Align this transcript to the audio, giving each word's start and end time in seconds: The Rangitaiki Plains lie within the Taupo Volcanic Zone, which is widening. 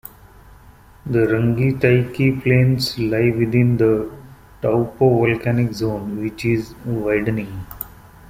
The 1.05 1.27
Rangitaiki 1.27 2.41
Plains 2.41 2.97
lie 2.97 3.29
within 3.29 3.77
the 3.77 4.09
Taupo 4.59 5.07
Volcanic 5.23 5.73
Zone, 5.73 6.19
which 6.19 6.43
is 6.43 6.73
widening. 6.83 7.67